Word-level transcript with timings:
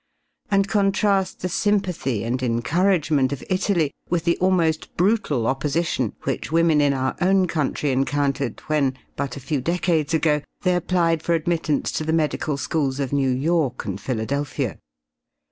And 0.49 0.67
contrast 0.67 1.41
the 1.41 1.47
sympathy 1.49 2.23
and 2.23 2.41
encouragement 2.41 3.31
of 3.31 3.43
Italy 3.51 3.91
with 4.09 4.23
the 4.23 4.35
almost 4.39 4.97
brutal 4.97 5.45
opposition 5.45 6.13
which 6.23 6.51
women 6.51 6.81
in 6.81 6.91
our 6.91 7.15
own 7.21 7.47
country 7.47 7.91
encountered 7.91 8.61
when, 8.61 8.97
but 9.15 9.37
a 9.37 9.39
few 9.39 9.61
decades 9.61 10.15
ago, 10.15 10.41
they 10.63 10.75
applied 10.75 11.21
for 11.21 11.35
admittance 11.35 11.91
to 11.91 12.03
the 12.03 12.13
medical 12.13 12.57
schools 12.57 12.99
of 12.99 13.13
New 13.13 13.29
York 13.29 13.85
and 13.85 14.01
Philadelphia. 14.01 14.79